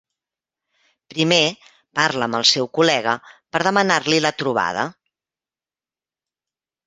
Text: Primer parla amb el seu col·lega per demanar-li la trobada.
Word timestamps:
Primer 1.13 1.41
parla 1.99 2.27
amb 2.29 2.37
el 2.39 2.45
seu 2.51 2.69
col·lega 2.79 3.13
per 3.55 3.61
demanar-li 3.67 4.21
la 4.27 4.33
trobada. 4.43 4.87